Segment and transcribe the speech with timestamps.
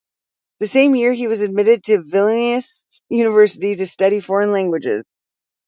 [0.61, 5.03] The same year he was admitted to the Vilnius University to study foreign languages.